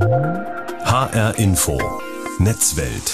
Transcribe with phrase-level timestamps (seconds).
[0.00, 1.78] HR Info
[2.38, 3.12] Netzwelt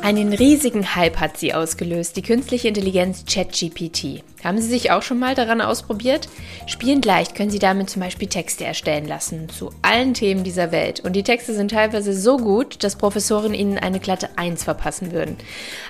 [0.00, 4.22] einen riesigen Hype hat sie ausgelöst, die künstliche Intelligenz ChatGPT.
[4.44, 6.28] Haben Sie sich auch schon mal daran ausprobiert?
[6.66, 11.00] Spielend leicht können Sie damit zum Beispiel Texte erstellen lassen zu allen Themen dieser Welt.
[11.00, 15.36] Und die Texte sind teilweise so gut, dass Professoren ihnen eine glatte 1 verpassen würden.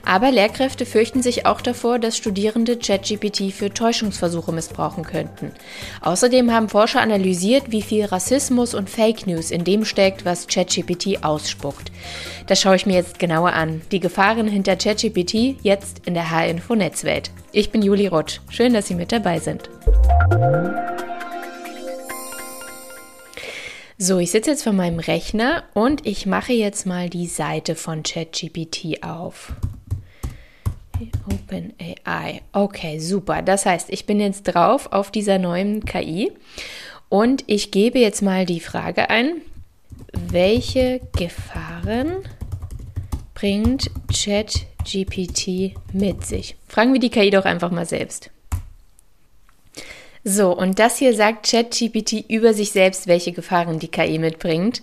[0.05, 5.53] Aber Lehrkräfte fürchten sich auch davor, dass Studierende ChatGPT für Täuschungsversuche missbrauchen könnten.
[6.01, 11.23] Außerdem haben Forscher analysiert, wie viel Rassismus und Fake News in dem steckt, was ChatGPT
[11.23, 11.93] ausspuckt.
[12.47, 13.83] Das schaue ich mir jetzt genauer an.
[13.93, 17.31] Die Gefahren hinter ChatGPT jetzt in der H-Info Netzwelt.
[17.53, 18.38] Ich bin Juli Rutsch.
[18.51, 19.69] Schön, dass Sie mit dabei sind.
[24.01, 28.05] So, ich sitze jetzt vor meinem Rechner und ich mache jetzt mal die Seite von
[28.05, 29.53] ChatGPT auf.
[31.27, 32.43] OpenAI.
[32.53, 33.43] Okay, super.
[33.43, 36.33] Das heißt, ich bin jetzt drauf auf dieser neuen KI
[37.09, 39.43] und ich gebe jetzt mal die Frage ein,
[40.13, 42.19] welche Gefahren
[43.39, 46.57] bringt ChatGPT mit sich?
[46.67, 48.31] Fragen wir die KI doch einfach mal selbst.
[50.25, 54.83] So, und das hier sagt ChatGPT über sich selbst, welche Gefahren die KI mitbringt.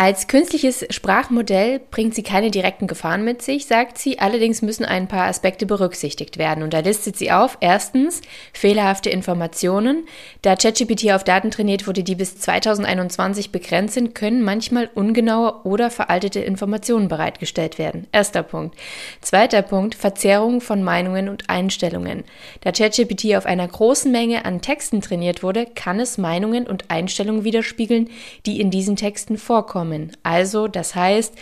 [0.00, 5.08] Als künstliches Sprachmodell bringt sie keine direkten Gefahren mit sich, sagt sie, allerdings müssen ein
[5.08, 6.62] paar Aspekte berücksichtigt werden.
[6.62, 8.20] Und da listet sie auf, erstens
[8.52, 10.06] fehlerhafte Informationen.
[10.42, 15.90] Da ChatGPT auf Daten trainiert wurde, die bis 2021 begrenzt sind, können manchmal ungenaue oder
[15.90, 18.06] veraltete Informationen bereitgestellt werden.
[18.12, 18.78] Erster Punkt.
[19.20, 22.22] Zweiter Punkt, Verzerrung von Meinungen und Einstellungen.
[22.60, 27.42] Da ChatGPT auf einer großen Menge an Texten trainiert wurde, kann es Meinungen und Einstellungen
[27.42, 28.10] widerspiegeln,
[28.46, 30.16] die in diesen Texten vorkommen kommen.
[30.22, 31.34] Also, das heißt,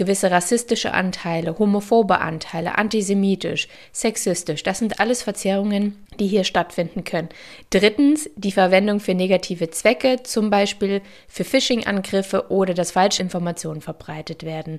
[0.00, 7.28] gewisse rassistische Anteile, homophobe Anteile, antisemitisch, sexistisch, das sind alles Verzerrungen, die hier stattfinden können.
[7.68, 14.42] Drittens, die Verwendung für negative Zwecke, zum Beispiel für Phishing-Angriffe oder dass falsche Informationen verbreitet
[14.42, 14.78] werden.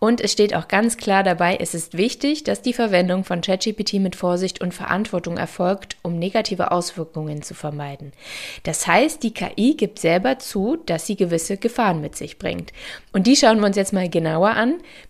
[0.00, 3.94] Und es steht auch ganz klar dabei, es ist wichtig, dass die Verwendung von ChatGPT
[3.94, 8.12] mit Vorsicht und Verantwortung erfolgt, um negative Auswirkungen zu vermeiden.
[8.64, 12.74] Das heißt, die KI gibt selber zu, dass sie gewisse Gefahren mit sich bringt.
[13.14, 14.57] Und die schauen wir uns jetzt mal genauer an.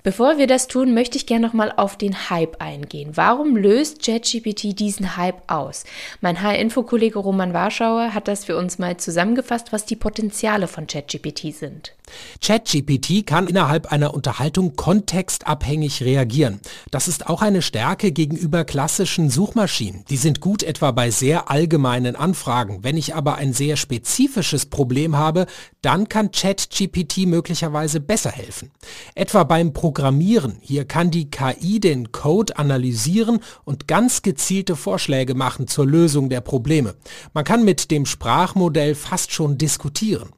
[0.03, 3.13] Bevor wir das tun, möchte ich gerne noch mal auf den Hype eingehen.
[3.15, 5.85] Warum löst ChatGPT diesen Hype aus?
[6.21, 11.55] Mein H-Info-Kollege Roman Warschauer hat das für uns mal zusammengefasst, was die Potenziale von ChatGPT
[11.55, 11.95] sind.
[12.41, 16.61] ChatGPT kann innerhalb einer Unterhaltung kontextabhängig reagieren.
[16.91, 20.05] Das ist auch eine Stärke gegenüber klassischen Suchmaschinen.
[20.09, 22.83] Die sind gut etwa bei sehr allgemeinen Anfragen.
[22.83, 25.47] Wenn ich aber ein sehr spezifisches Problem habe,
[25.83, 28.71] dann kann ChatGPT möglicherweise besser helfen.
[29.15, 30.59] Etwa beim Programmieren.
[30.61, 36.41] Hier kann die KI den Code analysieren und ganz gezielte Vorschläge machen zur Lösung der
[36.41, 36.95] Probleme.
[37.35, 40.31] Man kann mit dem Sprachmodell fast schon diskutieren.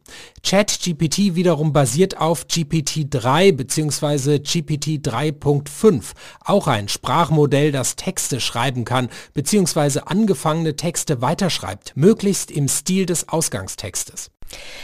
[0.43, 4.38] ChatGPT wiederum basiert auf GPT-3 bzw.
[4.38, 6.12] GPT 3.5,
[6.44, 10.00] auch ein Sprachmodell, das Texte schreiben kann bzw.
[10.06, 14.31] angefangene Texte weiterschreibt, möglichst im Stil des Ausgangstextes.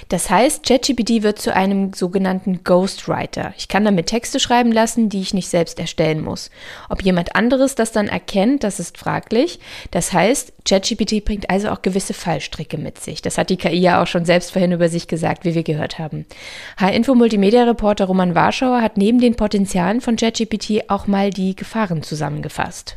[0.09, 3.53] Das heißt, ChatGPT wird zu einem sogenannten Ghostwriter.
[3.56, 6.50] Ich kann damit Texte schreiben lassen, die ich nicht selbst erstellen muss.
[6.88, 9.59] Ob jemand anderes das dann erkennt, das ist fraglich.
[9.91, 13.22] Das heißt, ChatGPT bringt also auch gewisse Fallstricke mit sich.
[13.22, 15.99] Das hat die KI ja auch schon selbst vorhin über sich gesagt, wie wir gehört
[15.99, 16.26] haben.
[16.78, 22.03] H-Info Multimedia Reporter Roman Warschauer hat neben den Potenzialen von ChatGPT auch mal die Gefahren
[22.03, 22.97] zusammengefasst.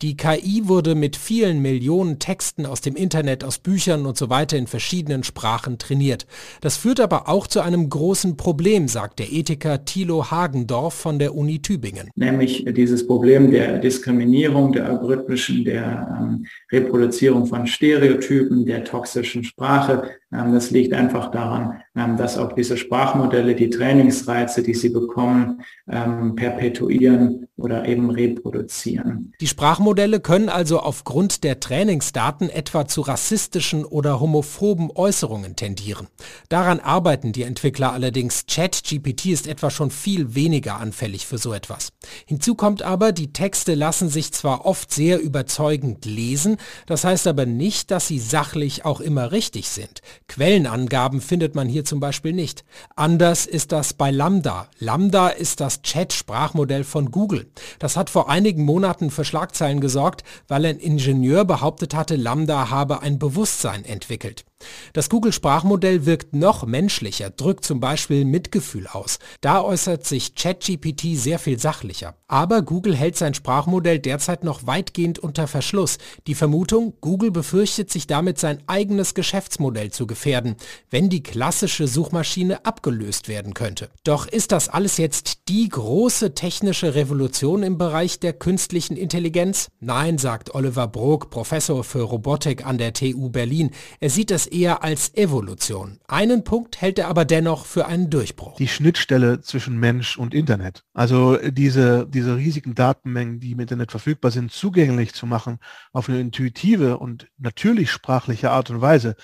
[0.00, 4.56] Die KI wurde mit vielen Millionen Texten aus dem Internet, aus Büchern und so weiter
[4.56, 6.26] in verschiedenen Sprachen trainiert.
[6.60, 11.34] Das führt aber auch zu einem großen Problem, sagt der Ethiker Thilo Hagendorf von der
[11.34, 12.10] Uni Tübingen.
[12.14, 20.10] Nämlich dieses Problem der Diskriminierung, der algorithmischen, der ähm, Reproduzierung von Stereotypen, der toxischen Sprache.
[20.32, 25.62] Ähm, das liegt einfach daran, ähm, dass auch diese Sprachmodelle die Trainingsreize, die sie bekommen,
[25.90, 29.32] ähm, perpetuieren oder eben reproduzieren.
[29.40, 36.08] Die Sprachmodelle können also aufgrund der Trainingsdaten etwa zu rassistischen oder homophoben Äußerungen tendieren.
[36.48, 38.46] Daran arbeiten die Entwickler allerdings.
[38.46, 41.92] ChatGPT ist etwa schon viel weniger anfällig für so etwas.
[42.26, 46.56] Hinzu kommt aber, die Texte lassen sich zwar oft sehr überzeugend lesen,
[46.86, 50.00] das heißt aber nicht, dass sie sachlich auch immer richtig sind.
[50.28, 52.64] Quellenangaben findet man hier zum Beispiel nicht.
[52.96, 54.68] Anders ist das bei Lambda.
[54.78, 57.50] Lambda ist das Chat-Sprachmodell von Google.
[57.78, 63.02] Das hat vor einigen Monaten für Schlagzeilen gesorgt, weil ein Ingenieur behauptet hatte, Lambda habe
[63.02, 64.44] ein Bewusstsein entwickelt.
[64.92, 69.18] Das Google-Sprachmodell wirkt noch menschlicher, drückt zum Beispiel Mitgefühl aus.
[69.40, 72.14] Da äußert sich ChatGPT sehr viel sachlicher.
[72.28, 75.98] Aber Google hält sein Sprachmodell derzeit noch weitgehend unter Verschluss.
[76.26, 80.56] Die Vermutung, Google befürchtet sich damit sein eigenes Geschäftsmodell zu gefährden,
[80.90, 83.90] wenn die klassische Suchmaschine abgelöst werden könnte.
[84.04, 89.68] Doch ist das alles jetzt die große technische Revolution im Bereich der künstlichen Intelligenz?
[89.80, 93.70] Nein, sagt Oliver Brok, Professor für Robotik an der TU Berlin.
[94.00, 95.98] Er sieht es eher als Evolution.
[96.06, 98.56] Einen Punkt hält er aber dennoch für einen Durchbruch.
[98.56, 100.84] Die Schnittstelle zwischen Mensch und Internet.
[100.92, 105.58] Also diese, diese riesigen Datenmengen, die im Internet verfügbar sind, zugänglich zu machen
[105.92, 109.16] auf eine intuitive und natürlich sprachliche Art und Weise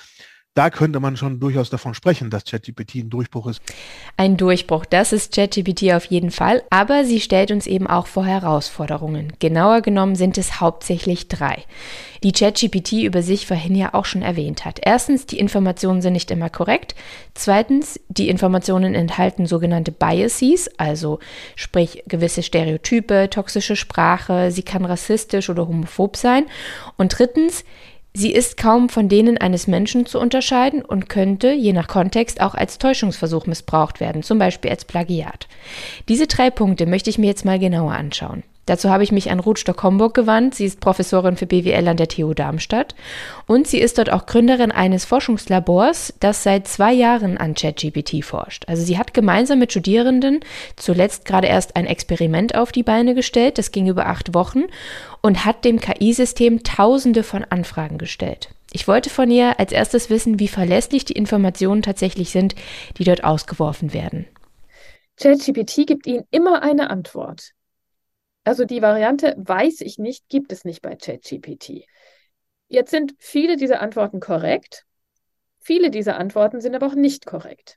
[0.58, 3.62] da könnte man schon durchaus davon sprechen, dass ChatGPT ein Durchbruch ist.
[4.16, 8.26] Ein Durchbruch, das ist ChatGPT auf jeden Fall, aber sie stellt uns eben auch vor
[8.26, 9.32] Herausforderungen.
[9.38, 11.62] Genauer genommen sind es hauptsächlich drei,
[12.24, 14.80] die ChatGPT über sich vorhin ja auch schon erwähnt hat.
[14.82, 16.96] Erstens, die Informationen sind nicht immer korrekt.
[17.34, 21.20] Zweitens, die Informationen enthalten sogenannte Biases, also
[21.54, 26.46] sprich gewisse Stereotype, toxische Sprache, sie kann rassistisch oder homophob sein.
[26.96, 27.62] Und drittens,
[28.18, 32.56] Sie ist kaum von denen eines Menschen zu unterscheiden und könnte, je nach Kontext, auch
[32.56, 35.46] als Täuschungsversuch missbraucht werden, zum Beispiel als Plagiat.
[36.08, 38.42] Diese drei Punkte möchte ich mir jetzt mal genauer anschauen.
[38.68, 40.54] Dazu habe ich mich an Ruth Stock-Homburg gewandt.
[40.54, 42.94] Sie ist Professorin für BWL an der TU Darmstadt
[43.46, 48.64] und sie ist dort auch Gründerin eines Forschungslabors, das seit zwei Jahren an ChatGPT forscht.
[48.68, 50.40] Also sie hat gemeinsam mit Studierenden
[50.76, 53.56] zuletzt gerade erst ein Experiment auf die Beine gestellt.
[53.56, 54.64] Das ging über acht Wochen
[55.22, 58.50] und hat dem KI-System Tausende von Anfragen gestellt.
[58.74, 62.54] Ich wollte von ihr als erstes wissen, wie verlässlich die Informationen tatsächlich sind,
[62.98, 64.26] die dort ausgeworfen werden.
[65.16, 67.54] ChatGPT gibt Ihnen immer eine Antwort.
[68.48, 71.84] Also die Variante weiß ich nicht, gibt es nicht bei ChatGPT.
[72.68, 74.86] Jetzt sind viele dieser Antworten korrekt,
[75.58, 77.76] viele dieser Antworten sind aber auch nicht korrekt.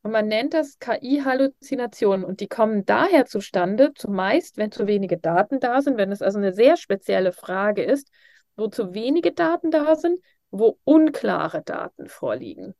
[0.00, 2.24] Und man nennt das KI-Halluzinationen.
[2.24, 6.38] Und die kommen daher zustande, zumeist, wenn zu wenige Daten da sind, wenn es also
[6.38, 8.10] eine sehr spezielle Frage ist,
[8.56, 12.74] wo zu wenige Daten da sind, wo unklare Daten vorliegen.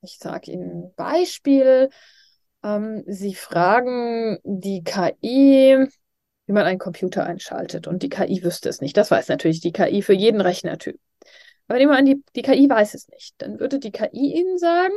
[0.00, 1.90] Ich sage Ihnen ein Beispiel.
[2.62, 5.88] Ähm, Sie fragen die KI,
[6.50, 7.86] wie man einen Computer einschaltet.
[7.86, 8.96] Und die KI wüsste es nicht.
[8.96, 10.98] Das weiß natürlich die KI für jeden Rechnertyp.
[11.68, 13.36] Aber nehmen wir an, die, die KI weiß es nicht.
[13.38, 14.92] Dann würde die KI Ihnen sagen,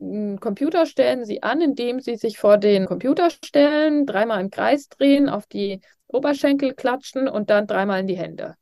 [0.00, 4.88] einen Computer stellen Sie an, indem Sie sich vor den Computer stellen, dreimal im Kreis
[4.88, 8.56] drehen, auf die Oberschenkel klatschen und dann dreimal in die Hände.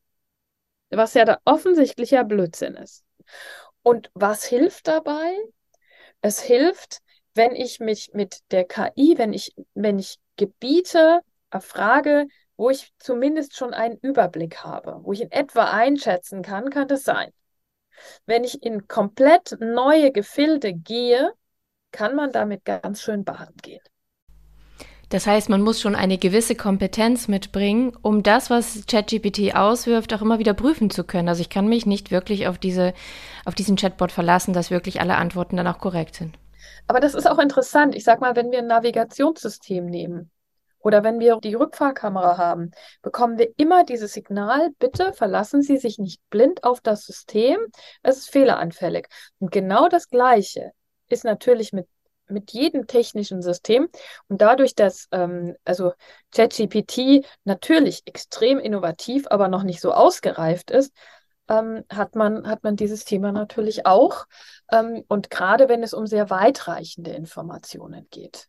[0.90, 3.02] Was ja da offensichtlich ja Blödsinn ist.
[3.82, 5.32] Und was hilft dabei?
[6.20, 6.98] Es hilft,
[7.32, 11.22] wenn ich mich mit der KI, wenn ich, wenn ich Gebiete
[11.58, 16.86] Frage, wo ich zumindest schon einen Überblick habe, wo ich in etwa einschätzen kann, kann
[16.86, 17.32] das sein.
[18.26, 21.32] Wenn ich in komplett neue Gefilde gehe,
[21.90, 23.82] kann man damit ganz schön baden gehen.
[25.10, 30.22] Das heißt, man muss schon eine gewisse Kompetenz mitbringen, um das, was ChatGPT auswirft, auch
[30.22, 31.28] immer wieder prüfen zu können.
[31.28, 32.94] Also ich kann mich nicht wirklich auf diese,
[33.44, 36.38] auf diesen Chatbot verlassen, dass wirklich alle Antworten dann auch korrekt sind.
[36.86, 37.96] Aber das ist auch interessant.
[37.96, 40.30] Ich sag mal, wenn wir ein Navigationssystem nehmen,
[40.80, 42.70] oder wenn wir die Rückfahrkamera haben,
[43.02, 47.58] bekommen wir immer dieses Signal, bitte verlassen Sie sich nicht blind auf das System,
[48.02, 49.06] es ist fehleranfällig.
[49.38, 50.72] Und genau das Gleiche
[51.08, 51.86] ist natürlich mit
[52.30, 53.88] mit jedem technischen System
[54.28, 55.92] und dadurch, dass ähm, also
[56.32, 60.92] ChatGPT natürlich extrem innovativ, aber noch nicht so ausgereift ist,
[61.48, 64.26] ähm, hat man hat man dieses Thema natürlich auch
[64.72, 68.48] ähm, und gerade wenn es um sehr weitreichende Informationen geht.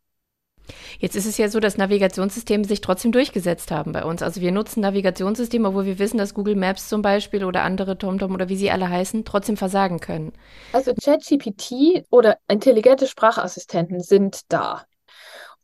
[0.99, 4.21] Jetzt ist es ja so, dass Navigationssysteme sich trotzdem durchgesetzt haben bei uns.
[4.21, 8.33] Also wir nutzen Navigationssysteme, obwohl wir wissen, dass Google Maps zum Beispiel oder andere TomTom
[8.33, 10.33] oder wie sie alle heißen, trotzdem versagen können.
[10.73, 14.85] Also ChatGPT oder intelligente Sprachassistenten sind da.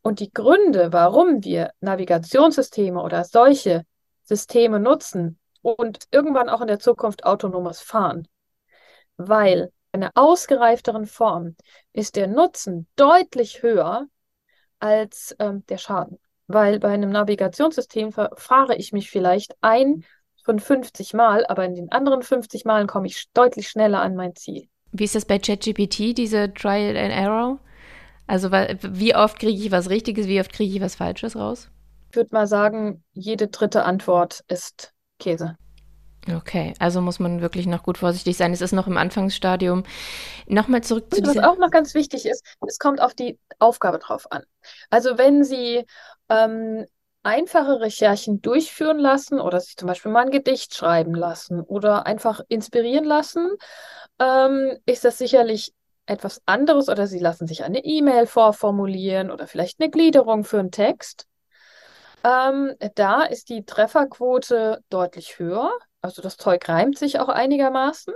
[0.02, 3.84] Und die Gründe, warum wir Navigationssysteme oder solche
[4.24, 8.28] Systeme nutzen und irgendwann auch in der Zukunft autonomes Fahren,
[9.16, 11.56] weil in einer ausgereifteren Form
[11.92, 14.06] ist der Nutzen deutlich höher
[14.80, 16.18] als ähm, der Schaden.
[16.46, 20.04] Weil bei einem Navigationssystem fahre ich mich vielleicht ein
[20.44, 24.34] von 50 Mal, aber in den anderen 50 Malen komme ich deutlich schneller an mein
[24.34, 24.68] Ziel.
[24.92, 27.58] Wie ist das bei ChatGPT, diese Trial and Error?
[28.26, 31.70] Also wie oft kriege ich was Richtiges, wie oft kriege ich was Falsches raus?
[32.10, 35.56] Ich würde mal sagen, jede dritte Antwort ist Käse.
[36.36, 38.52] Okay, also muss man wirklich noch gut vorsichtig sein.
[38.52, 39.84] Es ist noch im Anfangsstadium.
[40.46, 44.30] Nochmal zurück zu Was auch noch ganz wichtig ist, es kommt auf die Aufgabe drauf
[44.30, 44.42] an.
[44.90, 45.84] Also wenn Sie
[46.28, 46.84] ähm,
[47.22, 52.40] einfache Recherchen durchführen lassen oder sich zum Beispiel mal ein Gedicht schreiben lassen oder einfach
[52.48, 53.50] inspirieren lassen,
[54.18, 55.72] ähm, ist das sicherlich
[56.06, 60.70] etwas anderes oder Sie lassen sich eine E-Mail vorformulieren oder vielleicht eine Gliederung für einen
[60.70, 61.26] Text.
[62.24, 65.70] Ähm, da ist die Trefferquote deutlich höher.
[66.00, 68.14] Also das Zeug reimt sich auch einigermaßen.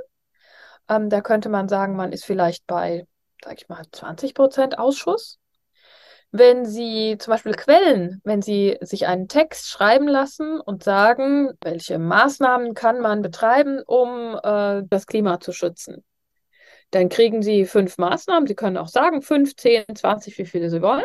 [0.88, 3.06] Ähm, da könnte man sagen, man ist vielleicht bei,
[3.44, 5.38] sag ich mal, 20 Prozent Ausschuss.
[6.30, 11.98] Wenn Sie zum Beispiel Quellen, wenn Sie sich einen Text schreiben lassen und sagen, welche
[11.98, 16.02] Maßnahmen kann man betreiben, um äh, das Klima zu schützen,
[16.90, 18.46] dann kriegen Sie fünf Maßnahmen.
[18.46, 21.04] Sie können auch sagen, fünf, zehn, zwanzig, wie viele Sie wollen.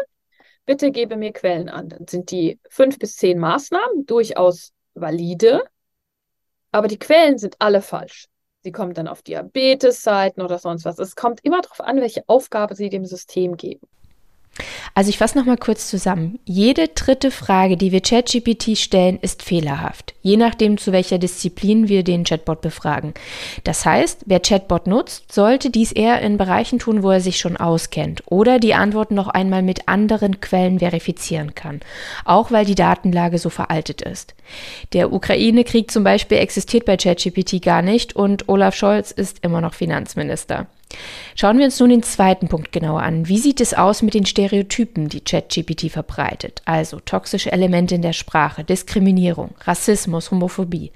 [0.66, 1.90] Bitte gebe mir Quellen an.
[1.90, 5.64] Dann sind die fünf bis zehn Maßnahmen durchaus valide,
[6.72, 8.28] aber die Quellen sind alle falsch.
[8.64, 11.00] Sie kommen dann auf Diabetes-Seiten oder sonst was.
[11.00, 13.88] Es kommt immer darauf an, welche Aufgabe Sie dem System geben.
[14.94, 16.40] Also ich fasse nochmal kurz zusammen.
[16.46, 22.04] Jede dritte Frage, die wir ChatGPT stellen, ist fehlerhaft, je nachdem, zu welcher Disziplin wir
[22.04, 23.14] den Chatbot befragen.
[23.64, 27.58] Das heißt, wer Chatbot nutzt, sollte dies eher in Bereichen tun, wo er sich schon
[27.58, 31.82] auskennt oder die Antworten noch einmal mit anderen Quellen verifizieren kann,
[32.26, 34.36] auch weil die Datenlage so veraltet ist.
[34.94, 39.74] Der Ukraine-Krieg zum Beispiel existiert bei ChatGPT gar nicht und Olaf Scholz ist immer noch
[39.74, 40.68] Finanzminister.
[41.36, 43.28] Schauen wir uns nun den zweiten Punkt genauer an.
[43.28, 46.62] Wie sieht es aus mit den Stereotypen, die ChatGPT verbreitet?
[46.66, 50.92] Also toxische Elemente in der Sprache, Diskriminierung, Rassismus, Homophobie.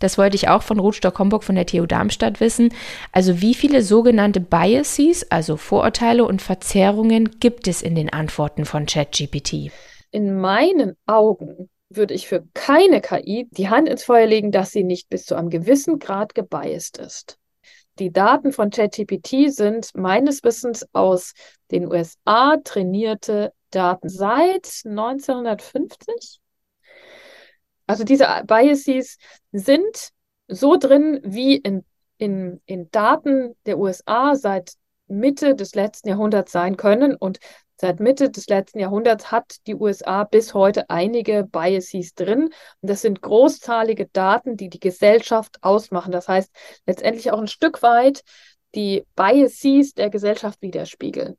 [0.00, 2.70] Das wollte ich auch von Ruth Stock-Homburg von der TU Darmstadt wissen.
[3.12, 8.86] Also wie viele sogenannte Biases, also Vorurteile und Verzerrungen gibt es in den Antworten von
[8.86, 9.70] ChatGPT?
[10.10, 14.82] In meinen Augen würde ich für keine KI die Hand ins Feuer legen, dass sie
[14.82, 17.38] nicht bis zu einem gewissen Grad gebiased ist.
[17.98, 21.32] Die Daten von ChatGPT sind meines Wissens aus
[21.70, 26.40] den USA trainierte Daten seit 1950.
[27.86, 29.18] Also diese Biases
[29.52, 30.10] sind
[30.48, 31.84] so drin wie in,
[32.18, 34.74] in, in Daten der USA seit
[35.08, 37.14] Mitte des letzten Jahrhunderts sein können.
[37.14, 37.38] Und
[37.78, 42.44] Seit Mitte des letzten Jahrhunderts hat die USA bis heute einige Biases drin.
[42.44, 46.10] Und das sind großzahlige Daten, die die Gesellschaft ausmachen.
[46.10, 46.50] Das heißt,
[46.86, 48.24] letztendlich auch ein Stück weit
[48.74, 51.36] die Biases der Gesellschaft widerspiegeln.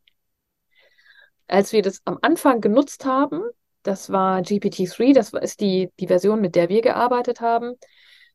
[1.48, 3.42] Als wir das am Anfang genutzt haben,
[3.82, 7.76] das war GPT-3, das ist die, die Version, mit der wir gearbeitet haben,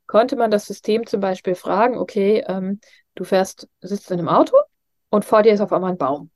[0.07, 2.81] konnte man das System zum Beispiel fragen, okay, ähm,
[3.15, 4.57] du fährst, sitzt in einem Auto
[5.11, 6.32] und vor dir ist auf einmal ein Baum.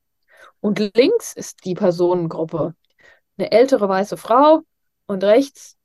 [0.61, 2.75] Und links ist die Personengruppe.
[3.38, 4.62] Eine ältere weiße Frau
[5.07, 5.76] und rechts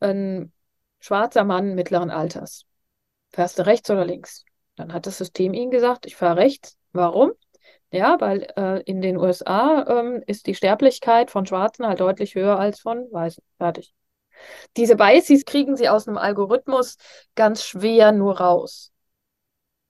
[0.00, 0.52] ein
[1.00, 2.64] schwarzer Mann mittleren Alters.
[3.30, 4.44] Fährst du rechts oder links?
[4.76, 6.76] Dann hat das System ihnen gesagt, ich fahre rechts.
[6.92, 7.32] Warum?
[7.92, 12.58] Ja, weil äh, in den USA ähm, ist die Sterblichkeit von Schwarzen halt deutlich höher
[12.58, 13.42] als von Weißen.
[13.58, 13.92] Fertig.
[14.76, 16.96] Diese Biases kriegen sie aus einem Algorithmus
[17.34, 18.89] ganz schwer nur raus.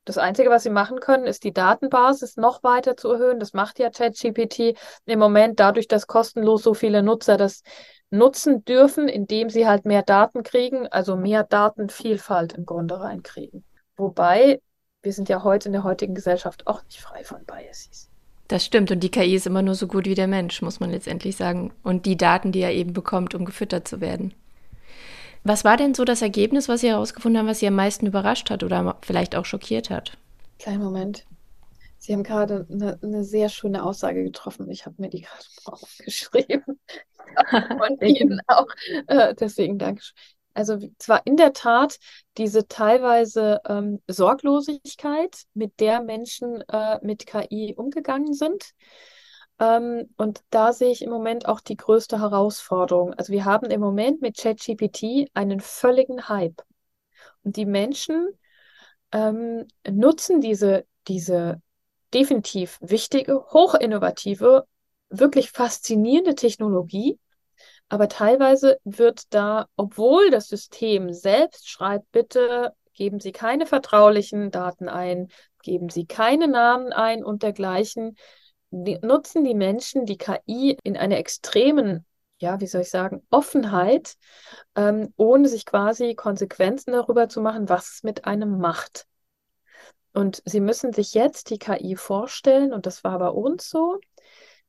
[0.04, 3.38] Das Einzige, was sie machen können, ist die Datenbasis noch weiter zu erhöhen.
[3.38, 7.62] Das macht ja ChatGPT im Moment dadurch, dass kostenlos so viele Nutzer das
[8.10, 13.64] nutzen dürfen, indem sie halt mehr Daten kriegen, also mehr Datenvielfalt im Grunde reinkriegen.
[13.96, 14.60] Wobei,
[15.02, 18.10] wir sind ja heute in der heutigen Gesellschaft auch nicht frei von Biases.
[18.48, 18.90] Das stimmt.
[18.90, 21.72] Und die KI ist immer nur so gut wie der Mensch, muss man letztendlich sagen.
[21.84, 24.34] Und die Daten, die er eben bekommt, um gefüttert zu werden.
[25.42, 28.50] Was war denn so das Ergebnis, was Sie herausgefunden haben, was Sie am meisten überrascht
[28.50, 30.18] hat oder vielleicht auch schockiert hat?
[30.58, 31.26] Kleinen Moment.
[31.96, 34.70] Sie haben gerade eine, eine sehr schöne Aussage getroffen.
[34.70, 36.64] Ich habe mir die gerade aufgeschrieben.
[37.50, 38.66] Von Ihnen auch.
[39.06, 40.02] Äh, deswegen danke.
[40.54, 41.98] Also zwar in der Tat
[42.36, 48.72] diese teilweise ähm, Sorglosigkeit, mit der Menschen äh, mit KI umgegangen sind.
[49.60, 53.14] Ähm, und da sehe ich im Moment auch die größte Herausforderung.
[53.14, 56.62] Also wir haben im Moment mit ChatGPT einen völligen Hype.
[57.44, 58.28] Und die Menschen
[59.12, 61.60] ähm, nutzen diese, diese
[62.14, 64.66] definitiv wichtige, hochinnovative,
[65.10, 67.18] wirklich faszinierende Technologie.
[67.90, 74.88] Aber teilweise wird da, obwohl das System selbst schreibt, bitte geben Sie keine vertraulichen Daten
[74.88, 75.28] ein,
[75.62, 78.16] geben Sie keine Namen ein und dergleichen,
[78.70, 82.06] nutzen die Menschen die KI in einer extremen,
[82.38, 84.16] ja, wie soll ich sagen, Offenheit,
[84.74, 89.06] ähm, ohne sich quasi Konsequenzen darüber zu machen, was es mit einem macht.
[90.12, 94.00] Und sie müssen sich jetzt die KI vorstellen, und das war bei uns so,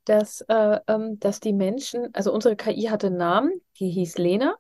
[0.06, 4.56] dass, äh, ähm, dass die Menschen, also unsere KI hatte einen Namen, die hieß Lena.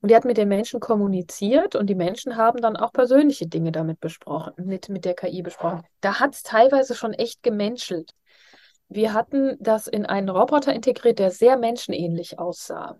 [0.00, 3.72] Und die hat mit den Menschen kommuniziert und die Menschen haben dann auch persönliche Dinge
[3.72, 5.82] damit besprochen, mit, mit der KI besprochen.
[6.00, 8.12] Da hat es teilweise schon echt gemenschelt.
[8.88, 12.98] Wir hatten das in einen Roboter integriert, der sehr menschenähnlich aussah.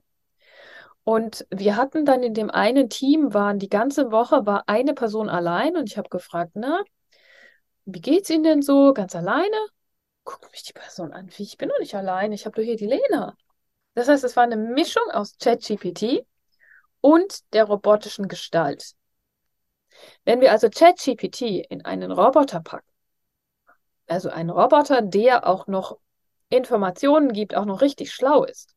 [1.04, 5.30] Und wir hatten dann in dem einen Team, waren die ganze Woche, war eine Person
[5.30, 6.82] allein und ich habe gefragt, na,
[7.86, 8.92] wie geht's Ihnen denn so?
[8.92, 9.56] Ganz alleine?
[10.24, 12.76] Guckt mich die Person an, wie ich bin doch nicht alleine, ich habe doch hier
[12.76, 13.34] die Lena.
[13.94, 16.26] Das heißt, es war eine Mischung aus ChatGPT
[17.00, 18.92] und der robotischen Gestalt.
[20.26, 21.40] Wenn wir also ChatGPT
[21.70, 22.87] in einen Roboter packen,
[24.08, 25.98] also einen Roboter, der auch noch
[26.50, 28.74] Informationen gibt, auch noch richtig schlau ist,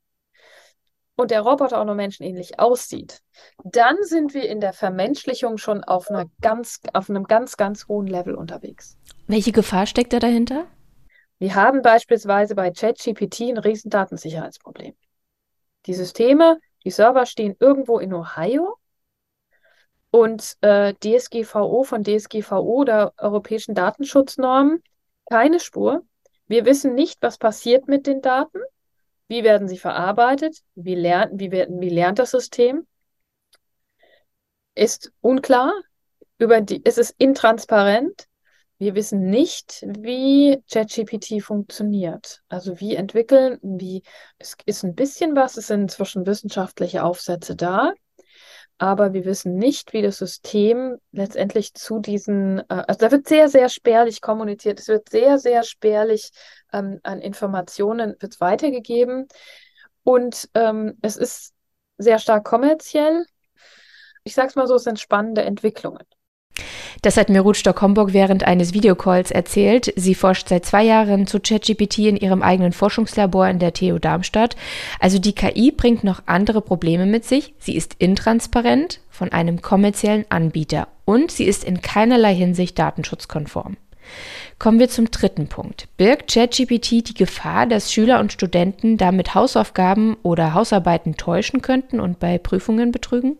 [1.16, 3.22] und der Roboter auch noch menschenähnlich aussieht,
[3.64, 8.08] dann sind wir in der Vermenschlichung schon auf, einer ganz, auf einem ganz, ganz hohen
[8.08, 8.98] Level unterwegs.
[9.28, 10.66] Welche Gefahr steckt da dahinter?
[11.38, 14.94] Wir haben beispielsweise bei ChatGPT ein riesen Datensicherheitsproblem.
[15.86, 18.78] Die Systeme, die Server stehen irgendwo in Ohio
[20.12, 24.84] und äh, DSGVO von DSGVO der europäischen Datenschutznormen
[25.30, 26.06] keine Spur.
[26.48, 28.60] Wir wissen nicht, was passiert mit den Daten.
[29.28, 30.60] Wie werden sie verarbeitet?
[30.76, 32.86] Wie lernt, wie, wie lernt das System?
[34.76, 35.72] Ist unklar.
[36.38, 38.28] Über die, es ist intransparent.
[38.78, 42.42] Wir wissen nicht, wie ChatGPT funktioniert.
[42.50, 44.02] Also wie entwickeln, wie,
[44.40, 47.94] es ist ein bisschen was, es sind inzwischen wissenschaftliche Aufsätze da
[48.82, 53.48] aber wir wissen nicht, wie das System letztendlich zu diesen, äh, also da wird sehr,
[53.48, 56.32] sehr spärlich kommuniziert, es wird sehr, sehr spärlich
[56.74, 59.28] ähm, an Informationen wird weitergegeben
[60.02, 61.54] und ähm, es ist
[62.00, 63.24] sehr stark kommerziell.
[64.24, 66.04] Ich sage es mal so, es sind spannende Entwicklungen.
[67.02, 69.92] Das hat mir Ruth Stock-Homburg während eines Videocalls erzählt.
[69.96, 74.56] Sie forscht seit zwei Jahren zu ChatGPT in ihrem eigenen Forschungslabor in der TU Darmstadt.
[75.00, 77.54] Also die KI bringt noch andere Probleme mit sich.
[77.58, 83.78] Sie ist intransparent von einem kommerziellen Anbieter und sie ist in keinerlei Hinsicht datenschutzkonform.
[84.60, 85.88] Kommen wir zum dritten Punkt.
[85.98, 92.20] Birgt ChatGPT die Gefahr, dass Schüler und Studenten damit Hausaufgaben oder Hausarbeiten täuschen könnten und
[92.20, 93.38] bei Prüfungen betrügen?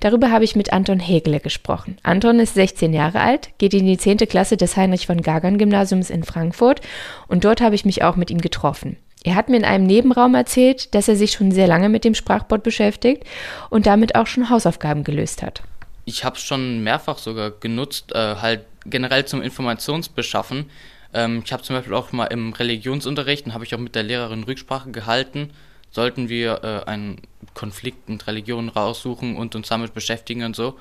[0.00, 1.98] Darüber habe ich mit Anton Hägele gesprochen.
[2.02, 4.18] Anton ist 16 Jahre alt, geht in die 10.
[4.18, 6.80] Klasse des Heinrich von Gagern Gymnasiums in Frankfurt
[7.28, 8.96] und dort habe ich mich auch mit ihm getroffen.
[9.24, 12.14] Er hat mir in einem Nebenraum erzählt, dass er sich schon sehr lange mit dem
[12.14, 13.24] Sprachbot beschäftigt
[13.70, 15.62] und damit auch schon Hausaufgaben gelöst hat.
[16.04, 20.70] Ich habe es schon mehrfach sogar genutzt, äh, halt generell zum Informationsbeschaffen.
[21.14, 24.44] Ähm, ich habe zum Beispiel auch mal im Religionsunterricht, habe ich auch mit der Lehrerin
[24.44, 25.50] Rücksprache gehalten
[25.94, 27.22] sollten wir äh, einen
[27.54, 30.76] Konflikt mit Religion raussuchen und uns damit beschäftigen und so.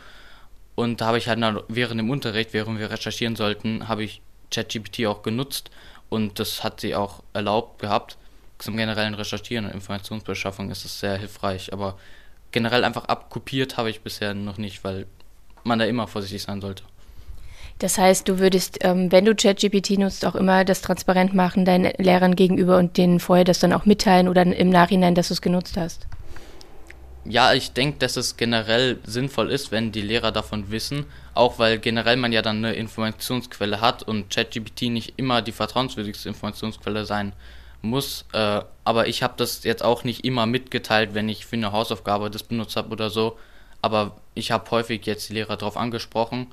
[0.75, 5.05] Und da habe ich halt während dem Unterricht, während wir recherchieren sollten, habe ich ChatGPT
[5.05, 5.69] auch genutzt
[6.09, 8.17] und das hat sie auch erlaubt gehabt.
[8.57, 11.97] Zum generellen Recherchieren und Informationsbeschaffung ist es sehr hilfreich, aber
[12.51, 15.05] generell einfach abkopiert habe ich bisher noch nicht, weil
[15.63, 16.83] man da immer vorsichtig sein sollte.
[17.79, 21.91] Das heißt, du würdest, ähm, wenn du ChatGPT nutzt, auch immer das transparent machen deinen
[21.97, 25.41] Lehrern gegenüber und denen vorher das dann auch mitteilen oder im Nachhinein, dass du es
[25.41, 26.07] genutzt hast.
[27.25, 31.79] Ja, ich denke, dass es generell sinnvoll ist, wenn die Lehrer davon wissen, auch weil
[31.79, 37.31] generell man ja dann eine Informationsquelle hat und ChatGPT nicht immer die vertrauenswürdigste Informationsquelle sein
[37.81, 38.25] muss.
[38.33, 42.29] Äh, aber ich habe das jetzt auch nicht immer mitgeteilt, wenn ich für eine Hausaufgabe
[42.29, 43.37] das benutzt habe oder so.
[43.81, 46.47] Aber ich habe häufig jetzt die Lehrer darauf angesprochen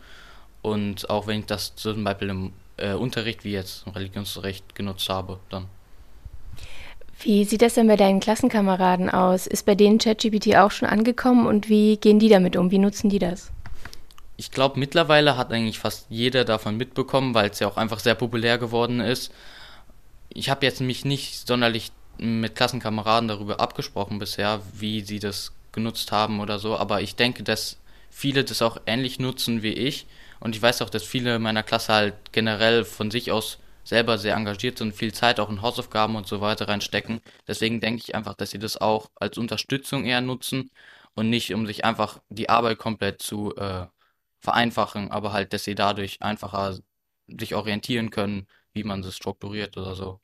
[0.63, 5.09] und auch wenn ich das zum Beispiel im äh, Unterricht, wie jetzt im Religionsunterricht, genutzt
[5.09, 5.67] habe, dann.
[7.21, 9.47] Wie sieht das denn bei deinen Klassenkameraden aus?
[9.47, 12.71] Ist bei denen ChatGPT auch schon angekommen und wie gehen die damit um?
[12.71, 13.51] Wie nutzen die das?
[14.39, 18.15] Ich glaube, mittlerweile hat eigentlich fast jeder davon mitbekommen, weil es ja auch einfach sehr
[18.15, 19.33] populär geworden ist.
[20.31, 26.13] Ich habe jetzt mich nicht sonderlich mit Klassenkameraden darüber abgesprochen bisher, wie sie das genutzt
[26.13, 27.77] haben oder so, aber ich denke, dass
[28.11, 30.07] viele das auch ähnlich nutzen wie ich
[30.41, 34.37] und ich weiß auch, dass viele meiner Klasse halt generell von sich aus selber sehr
[34.37, 37.21] engagiert sind, viel Zeit auch in Hausaufgaben und so weiter reinstecken.
[37.49, 40.71] Deswegen denke ich einfach, dass sie das auch als Unterstützung eher nutzen
[41.15, 43.87] und nicht, um sich einfach die Arbeit komplett zu äh,
[44.41, 46.79] vereinfachen, aber halt, dass sie dadurch einfacher
[47.27, 50.21] sich orientieren können, wie man es strukturiert oder so.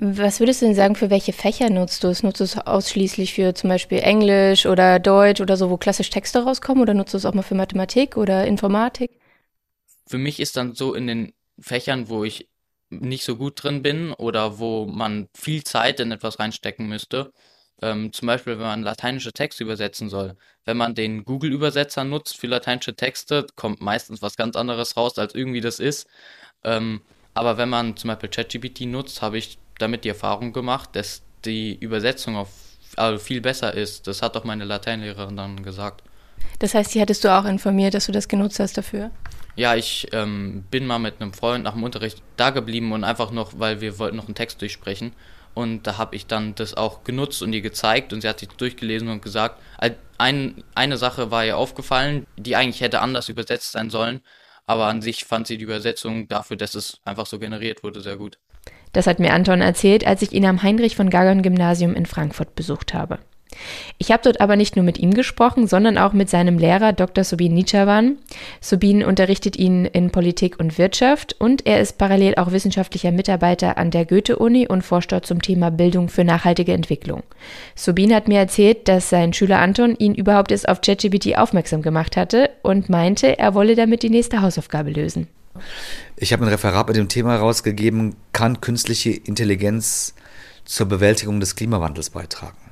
[0.00, 2.22] Was würdest du denn sagen, für welche Fächer nutzt du es?
[2.22, 6.44] Nutzt du es ausschließlich für zum Beispiel Englisch oder Deutsch oder so, wo klassisch Texte
[6.44, 6.82] rauskommen?
[6.82, 9.18] Oder nutzt du es auch mal für Mathematik oder Informatik?
[10.08, 12.48] Für mich ist dann so in den Fächern, wo ich
[12.90, 17.32] nicht so gut drin bin oder wo man viel Zeit in etwas reinstecken müsste,
[17.82, 20.36] ähm, zum Beispiel wenn man lateinische Texte übersetzen soll.
[20.64, 25.34] Wenn man den Google-Übersetzer nutzt für lateinische Texte, kommt meistens was ganz anderes raus, als
[25.34, 26.08] irgendwie das ist.
[26.64, 27.02] Ähm,
[27.34, 31.76] aber wenn man zum Beispiel ChatGPT nutzt, habe ich damit die Erfahrung gemacht, dass die
[31.78, 32.50] Übersetzung auf,
[32.96, 34.06] also viel besser ist.
[34.06, 36.02] Das hat auch meine Lateinlehrerin dann gesagt.
[36.58, 39.10] Das heißt, die hattest du auch informiert, dass du das genutzt hast dafür?
[39.58, 43.32] Ja, ich ähm, bin mal mit einem Freund nach dem Unterricht da geblieben und einfach
[43.32, 45.12] noch, weil wir wollten noch einen Text durchsprechen.
[45.52, 48.50] Und da habe ich dann das auch genutzt und ihr gezeigt und sie hat sich
[48.50, 49.60] durchgelesen und gesagt,
[50.16, 54.20] ein, eine Sache war ihr aufgefallen, die eigentlich hätte anders übersetzt sein sollen,
[54.68, 58.16] Aber an sich fand sie die Übersetzung dafür, dass es einfach so generiert wurde, sehr
[58.16, 58.38] gut.
[58.92, 62.54] Das hat mir Anton erzählt, als ich ihn am Heinrich von Gagon Gymnasium in Frankfurt
[62.54, 63.18] besucht habe.
[63.98, 67.24] Ich habe dort aber nicht nur mit ihm gesprochen, sondern auch mit seinem Lehrer Dr.
[67.24, 68.18] Subin Nichavan.
[68.60, 73.90] Subin unterrichtet ihn in Politik und Wirtschaft und er ist parallel auch wissenschaftlicher Mitarbeiter an
[73.90, 77.22] der Goethe-Uni und forscht dort zum Thema Bildung für nachhaltige Entwicklung.
[77.74, 82.16] Subin hat mir erzählt, dass sein Schüler Anton ihn überhaupt erst auf ChatGPT aufmerksam gemacht
[82.16, 85.26] hatte und meinte, er wolle damit die nächste Hausaufgabe lösen.
[86.16, 90.14] Ich habe ein Referat mit dem Thema herausgegeben, kann künstliche Intelligenz
[90.64, 92.67] zur Bewältigung des Klimawandels beitragen?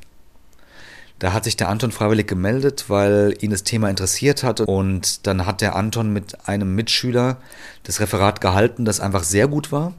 [1.18, 4.60] Da hat sich der Anton freiwillig gemeldet, weil ihn das Thema interessiert hat.
[4.60, 7.38] Und dann hat der Anton mit einem Mitschüler
[7.84, 9.94] das Referat gehalten, das einfach sehr gut war.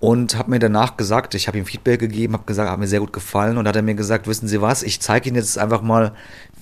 [0.00, 3.00] Und hat mir danach gesagt, ich habe ihm Feedback gegeben, habe gesagt, hat mir sehr
[3.00, 3.58] gut gefallen.
[3.58, 6.12] Und hat er mir gesagt, wissen Sie was, ich zeige Ihnen jetzt einfach mal,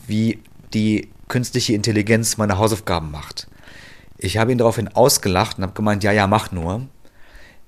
[0.06, 0.42] wie
[0.74, 3.46] die künstliche Intelligenz meine Hausaufgaben macht.
[4.18, 6.86] Ich habe ihn daraufhin ausgelacht und habe gemeint, ja, ja, mach nur.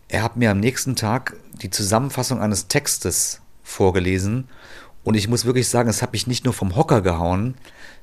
[0.08, 4.48] Er hat mir am nächsten Tag die Zusammenfassung eines Textes vorgelesen
[5.04, 7.54] und ich muss wirklich sagen, es hat mich nicht nur vom Hocker gehauen,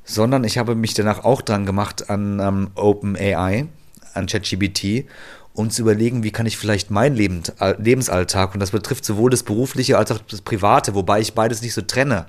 [0.04, 3.68] sondern ich habe mich danach auch dran gemacht an ähm, OpenAI,
[4.14, 5.06] an ChatGBT,
[5.54, 9.30] um zu überlegen, wie kann ich vielleicht mein Leben, äh, Lebensalltag, und das betrifft sowohl
[9.30, 12.26] das Berufliche als auch das Private, wobei ich beides nicht so trenne,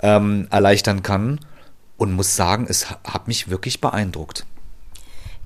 [0.00, 1.40] ähm, erleichtern kann.
[1.96, 4.46] Und muss sagen, es hat mich wirklich beeindruckt.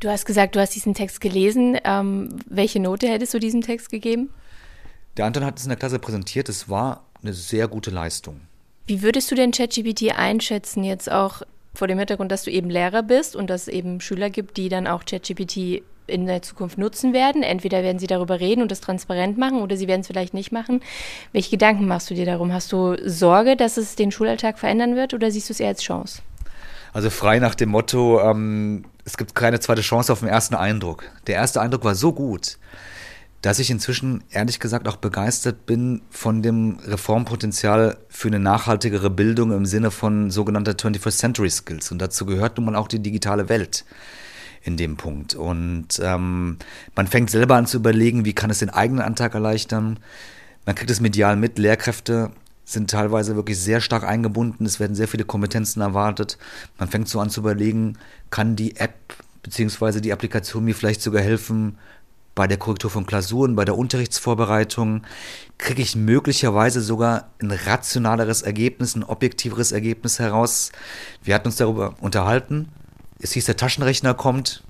[0.00, 1.78] Du hast gesagt, du hast diesen Text gelesen.
[1.82, 4.28] Ähm, welche Note hättest du diesem Text gegeben?
[5.16, 6.50] Der Anton hat es in der Klasse präsentiert.
[6.50, 8.40] Es war eine sehr gute Leistung.
[8.86, 11.42] Wie würdest du denn ChatGPT einschätzen, jetzt auch
[11.74, 14.68] vor dem Hintergrund, dass du eben Lehrer bist und dass es eben Schüler gibt, die
[14.68, 17.42] dann auch ChatGPT in der Zukunft nutzen werden?
[17.42, 20.52] Entweder werden sie darüber reden und das transparent machen oder sie werden es vielleicht nicht
[20.52, 20.80] machen.
[21.32, 22.52] Welche Gedanken machst du dir darum?
[22.52, 25.82] Hast du Sorge, dass es den Schulalltag verändern wird oder siehst du es eher als
[25.82, 26.22] Chance?
[26.92, 31.04] Also frei nach dem Motto, ähm, es gibt keine zweite Chance auf den ersten Eindruck.
[31.26, 32.58] Der erste Eindruck war so gut,
[33.42, 39.50] dass ich inzwischen ehrlich gesagt auch begeistert bin von dem Reformpotenzial für eine nachhaltigere Bildung
[39.50, 41.90] im Sinne von sogenannter 21st Century Skills.
[41.90, 43.84] Und dazu gehört nun mal auch die digitale Welt
[44.62, 45.34] in dem Punkt.
[45.34, 46.56] Und ähm,
[46.94, 49.98] man fängt selber an zu überlegen, wie kann es den eigenen Antrag erleichtern.
[50.64, 51.58] Man kriegt es medial mit.
[51.58, 52.30] Lehrkräfte
[52.64, 54.64] sind teilweise wirklich sehr stark eingebunden.
[54.64, 56.38] Es werden sehr viele Kompetenzen erwartet.
[56.78, 57.98] Man fängt so an zu überlegen,
[58.30, 58.94] kann die App
[59.42, 60.00] bzw.
[60.00, 61.78] die Applikation mir vielleicht sogar helfen,
[62.34, 65.02] bei der Korrektur von Klausuren, bei der Unterrichtsvorbereitung,
[65.58, 70.72] kriege ich möglicherweise sogar ein rationaleres Ergebnis, ein objektiveres Ergebnis heraus.
[71.22, 72.68] Wir hatten uns darüber unterhalten.
[73.18, 74.64] Es hieß, der Taschenrechner kommt,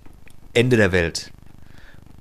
[0.53, 1.33] Ende der Welt.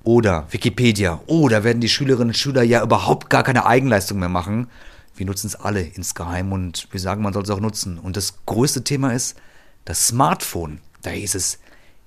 [0.03, 1.21] Oder Wikipedia.
[1.27, 4.67] Oh, da werden die Schülerinnen und Schüler ja überhaupt gar keine Eigenleistung mehr machen.
[5.15, 7.99] Wir nutzen es alle insgeheim und wir sagen, man soll es auch nutzen.
[7.99, 9.35] Und das größte Thema ist
[9.85, 10.79] das Smartphone.
[11.01, 11.59] Da hieß es,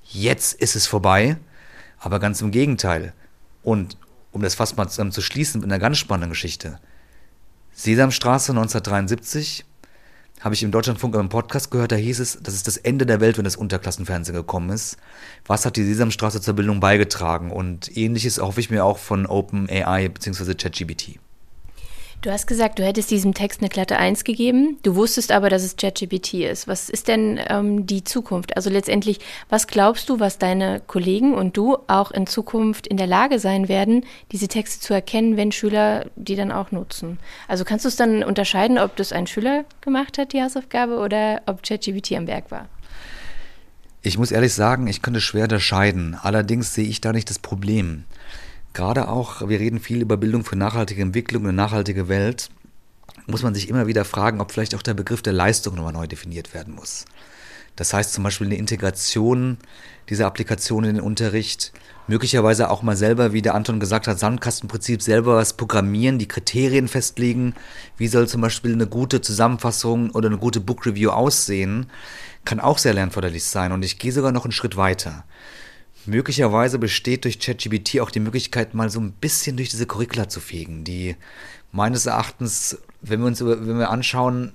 [0.02, 1.36] jetzt ist es vorbei.
[1.98, 3.12] Aber ganz im Gegenteil.
[3.64, 3.96] Und
[4.30, 6.78] um das fast mal zu schließen mit einer ganz spannenden Geschichte.
[7.72, 9.64] Sesamstraße 1973
[10.40, 13.20] habe ich im Deutschlandfunk im Podcast gehört, da hieß es, das ist das Ende der
[13.20, 14.98] Welt, wenn das Unterklassenfernsehen gekommen ist.
[15.46, 17.50] Was hat die Sesamstraße zur Bildung beigetragen?
[17.50, 20.54] Und ähnliches hoffe ich mir auch von OpenAI bzw.
[20.54, 21.18] ChatGPT.
[22.24, 24.78] Du hast gesagt, du hättest diesem Text eine glatte 1 gegeben.
[24.82, 26.66] Du wusstest aber, dass es ChatGPT ist.
[26.66, 28.56] Was ist denn ähm, die Zukunft?
[28.56, 29.18] Also letztendlich,
[29.50, 33.68] was glaubst du, was deine Kollegen und du auch in Zukunft in der Lage sein
[33.68, 37.18] werden, diese Texte zu erkennen, wenn Schüler die dann auch nutzen?
[37.46, 41.42] Also kannst du es dann unterscheiden, ob das ein Schüler gemacht hat, die Hausaufgabe, oder
[41.44, 42.70] ob ChatGPT am Werk war?
[44.00, 46.16] Ich muss ehrlich sagen, ich könnte schwer unterscheiden.
[46.22, 48.04] Allerdings sehe ich da nicht das Problem.
[48.74, 52.50] Gerade auch, wir reden viel über Bildung für nachhaltige Entwicklung eine nachhaltige Welt,
[53.26, 56.08] muss man sich immer wieder fragen, ob vielleicht auch der Begriff der Leistung nochmal neu
[56.08, 57.04] definiert werden muss.
[57.76, 59.58] Das heißt zum Beispiel eine Integration
[60.08, 61.72] dieser Applikation in den Unterricht,
[62.08, 66.88] möglicherweise auch mal selber, wie der Anton gesagt hat, Sandkastenprinzip selber was programmieren, die Kriterien
[66.88, 67.54] festlegen,
[67.96, 71.86] wie soll zum Beispiel eine gute Zusammenfassung oder eine gute Book Review aussehen,
[72.44, 73.70] kann auch sehr lernförderlich sein.
[73.70, 75.24] Und ich gehe sogar noch einen Schritt weiter.
[76.06, 80.40] Möglicherweise besteht durch ChatGPT auch die Möglichkeit, mal so ein bisschen durch diese Curricula zu
[80.40, 81.16] fegen, die
[81.72, 84.52] meines Erachtens, wenn wir uns wenn wir anschauen,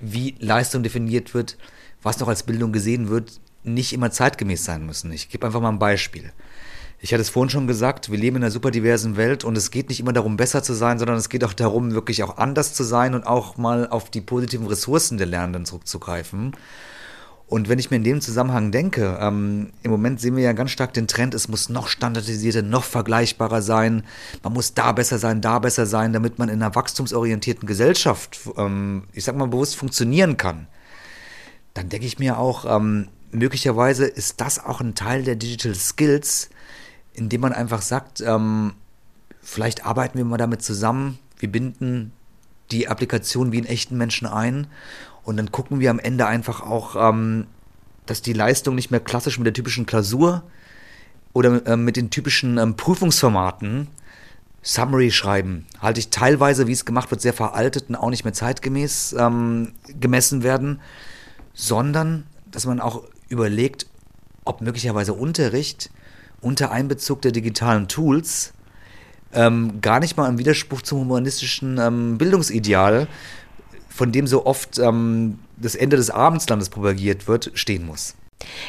[0.00, 1.56] wie Leistung definiert wird,
[2.02, 5.10] was noch als Bildung gesehen wird, nicht immer zeitgemäß sein müssen.
[5.12, 6.32] Ich gebe einfach mal ein Beispiel.
[7.00, 9.70] Ich hatte es vorhin schon gesagt, wir leben in einer super diversen Welt und es
[9.70, 12.74] geht nicht immer darum, besser zu sein, sondern es geht auch darum, wirklich auch anders
[12.74, 16.52] zu sein und auch mal auf die positiven Ressourcen der Lernenden zurückzugreifen.
[17.48, 20.72] Und wenn ich mir in dem Zusammenhang denke, ähm, im Moment sehen wir ja ganz
[20.72, 24.02] stark den Trend, es muss noch standardisierter, noch vergleichbarer sein.
[24.42, 29.04] Man muss da besser sein, da besser sein, damit man in einer wachstumsorientierten Gesellschaft, ähm,
[29.12, 30.66] ich sag mal bewusst, funktionieren kann.
[31.74, 36.50] Dann denke ich mir auch, ähm, möglicherweise ist das auch ein Teil der Digital Skills,
[37.14, 38.72] indem man einfach sagt, ähm,
[39.40, 42.12] vielleicht arbeiten wir mal damit zusammen, wir binden
[42.72, 44.66] die Applikation wie einen echten Menschen ein
[45.26, 47.46] und dann gucken wir am Ende einfach auch, ähm,
[48.06, 50.44] dass die Leistung nicht mehr klassisch mit der typischen Klausur
[51.32, 53.88] oder äh, mit den typischen ähm, Prüfungsformaten
[54.62, 58.32] Summary schreiben, halte ich teilweise, wie es gemacht wird, sehr veraltet und auch nicht mehr
[58.32, 60.80] zeitgemäß ähm, gemessen werden,
[61.54, 63.86] sondern dass man auch überlegt,
[64.44, 65.90] ob möglicherweise Unterricht
[66.40, 68.52] unter Einbezug der digitalen Tools
[69.32, 73.08] ähm, gar nicht mal im Widerspruch zum humanistischen ähm, Bildungsideal,
[73.96, 78.14] von dem so oft ähm, das Ende des Abendslandes propagiert wird, stehen muss.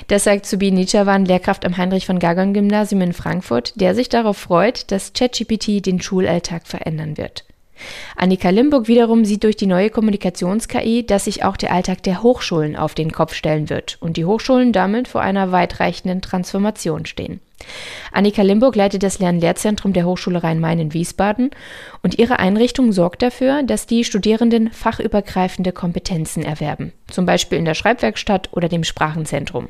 [0.07, 4.37] Das sagt Subin Nichawan, Lehrkraft am Heinrich von Gagon Gymnasium in Frankfurt, der sich darauf
[4.37, 7.43] freut, dass ChatGPT den Schulalltag verändern wird.
[8.15, 12.75] Annika Limburg wiederum sieht durch die neue Kommunikations-KI, dass sich auch der Alltag der Hochschulen
[12.75, 17.39] auf den Kopf stellen wird und die Hochschulen damit vor einer weitreichenden Transformation stehen.
[18.11, 21.51] Annika Limburg leitet das Lern-Lehrzentrum der Hochschule Rhein-Main in Wiesbaden
[22.03, 27.73] und ihre Einrichtung sorgt dafür, dass die Studierenden fachübergreifende Kompetenzen erwerben, zum Beispiel in der
[27.73, 29.69] Schreibwerkstatt oder dem Sprachenzentrum.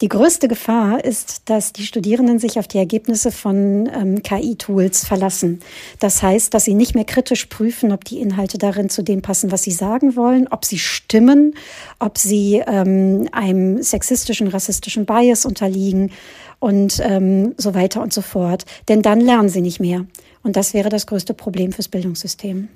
[0.00, 5.60] Die größte Gefahr ist, dass die Studierenden sich auf die Ergebnisse von ähm, KI-Tools verlassen.
[5.98, 9.52] Das heißt, dass sie nicht mehr kritisch prüfen, ob die Inhalte darin zu dem passen,
[9.52, 11.54] was sie sagen wollen, ob sie stimmen,
[11.98, 16.10] ob sie ähm, einem sexistischen, rassistischen Bias unterliegen
[16.58, 18.64] und ähm, so weiter und so fort.
[18.88, 20.06] Denn dann lernen sie nicht mehr.
[20.42, 22.68] Und das wäre das größte Problem fürs Bildungssystem.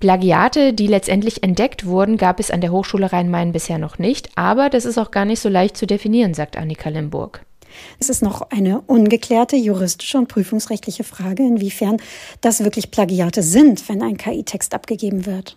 [0.00, 4.30] Plagiate, die letztendlich entdeckt wurden, gab es an der Hochschule Rhein-Main bisher noch nicht.
[4.34, 7.42] Aber das ist auch gar nicht so leicht zu definieren, sagt Annika Limburg.
[7.98, 11.98] Es ist noch eine ungeklärte juristische und prüfungsrechtliche Frage, inwiefern
[12.40, 15.56] das wirklich Plagiate sind, wenn ein KI-Text abgegeben wird.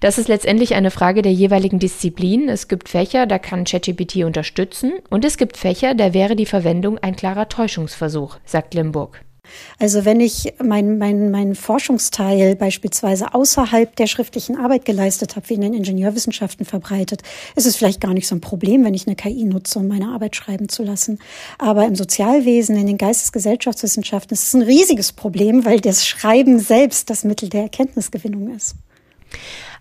[0.00, 2.48] Das ist letztendlich eine Frage der jeweiligen Disziplin.
[2.48, 6.98] Es gibt Fächer, da kann ChatGPT unterstützen und es gibt Fächer, da wäre die Verwendung
[6.98, 9.22] ein klarer Täuschungsversuch, sagt Limburg.
[9.78, 15.54] Also wenn ich meinen mein, mein Forschungsteil beispielsweise außerhalb der schriftlichen Arbeit geleistet habe, wie
[15.54, 17.22] in den Ingenieurwissenschaften verbreitet,
[17.56, 20.08] ist es vielleicht gar nicht so ein Problem, wenn ich eine KI nutze, um meine
[20.08, 21.18] Arbeit schreiben zu lassen.
[21.58, 27.10] Aber im Sozialwesen, in den Geistesgesellschaftswissenschaften ist es ein riesiges Problem, weil das Schreiben selbst
[27.10, 28.74] das Mittel der Erkenntnisgewinnung ist.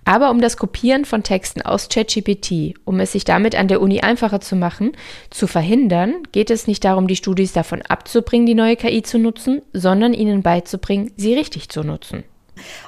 [0.08, 4.00] Aber um das Kopieren von Texten aus ChatGPT, um es sich damit an der Uni
[4.00, 4.94] einfacher zu machen,
[5.30, 9.62] zu verhindern, geht es nicht darum, die Studis davon abzubringen, die neue KI zu nutzen,
[9.74, 12.24] sondern ihnen beizubringen, sie richtig zu nutzen.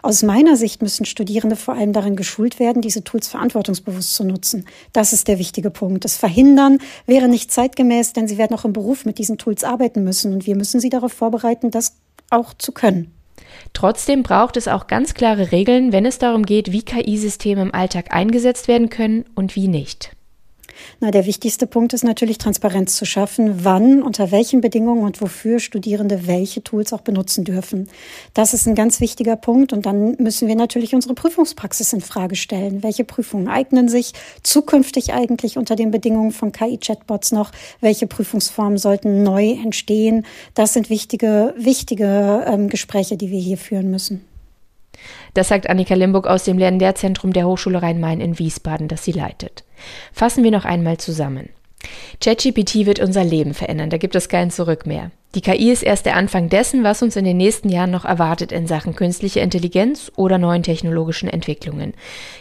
[0.02, 4.66] Aus meiner Sicht müssen Studierende vor allem darin geschult werden, diese Tools verantwortungsbewusst zu nutzen.
[4.94, 6.06] Das ist der wichtige Punkt.
[6.06, 10.06] Das Verhindern wäre nicht zeitgemäß, denn sie werden auch im Beruf mit diesen Tools arbeiten
[10.06, 11.98] müssen und wir müssen sie darauf vorbereiten, das
[12.30, 13.19] auch zu können.
[13.74, 18.14] Trotzdem braucht es auch ganz klare Regeln, wenn es darum geht, wie KI-Systeme im Alltag
[18.14, 20.12] eingesetzt werden können und wie nicht.
[21.00, 25.60] Na, der wichtigste Punkt ist natürlich Transparenz zu schaffen, wann, unter welchen Bedingungen und wofür
[25.60, 27.90] Studierende welche Tools auch benutzen dürfen.
[28.34, 32.36] Das ist ein ganz wichtiger Punkt und dann müssen wir natürlich unsere Prüfungspraxis in Frage
[32.36, 32.84] stellen.
[32.84, 34.14] Welche Prüfungen eignen sich
[34.44, 37.52] zukünftig eigentlich unter den Bedingungen von KI-Chatbots noch?
[37.82, 40.26] Welche Prüfungsformen sollten neu entstehen?
[40.54, 44.29] Das sind wichtige, wichtige ähm, Gespräche, die wir hier führen müssen.
[45.34, 49.64] Das sagt Annika Limburg aus dem Lernlehrzentrum der Hochschule Rhein-Main in Wiesbaden, das sie leitet.
[50.14, 51.50] Fassen wir noch einmal zusammen.
[52.22, 55.12] ChatGPT wird unser Leben verändern, da gibt es kein Zurück mehr.
[55.36, 58.52] Die KI ist erst der Anfang dessen, was uns in den nächsten Jahren noch erwartet
[58.52, 61.94] in Sachen künstliche Intelligenz oder neuen technologischen Entwicklungen.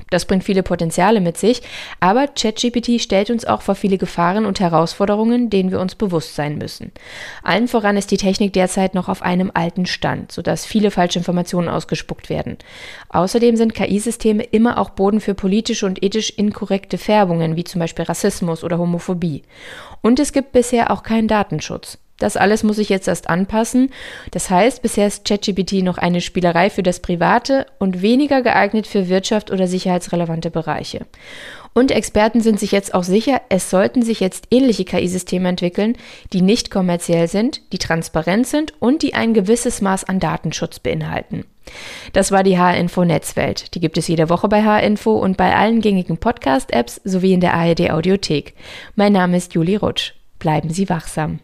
[0.09, 1.61] Das bringt viele Potenziale mit sich,
[2.01, 6.57] aber ChatGPT stellt uns auch vor viele Gefahren und Herausforderungen, denen wir uns bewusst sein
[6.57, 6.91] müssen.
[7.43, 11.69] Allen voran ist die Technik derzeit noch auf einem alten Stand, sodass viele falsche Informationen
[11.69, 12.57] ausgespuckt werden.
[13.11, 18.07] Außerdem sind KI-Systeme immer auch Boden für politische und ethisch inkorrekte Färbungen, wie zum Beispiel
[18.07, 19.43] Rassismus oder Homophobie.
[20.01, 21.99] Und es gibt bisher auch keinen Datenschutz.
[22.19, 23.91] Das alles muss ich jetzt erst anpassen.
[24.33, 29.09] Das heißt, bisher ist ChatGPT noch eine Spielerei für das Private und weniger geeignet für
[29.09, 31.07] Wirtschaft oder sicherheitsrelevante Bereiche.
[31.75, 35.97] Und Experten sind sich jetzt auch sicher, es sollten sich jetzt ähnliche KI-Systeme entwickeln,
[36.33, 41.45] die nicht kommerziell sind, die transparent sind und die ein gewisses Maß an Datenschutz beinhalten.
[42.15, 43.75] Das war die H-Info Netzwelt.
[43.75, 47.55] Die gibt es jede Woche bei H-Info und bei allen gängigen Podcast-Apps sowie in der
[47.55, 48.55] ARD Audiothek.
[48.97, 50.15] Mein Name ist Juli Rutsch.
[50.41, 51.39] Bleiben Sie wachsam.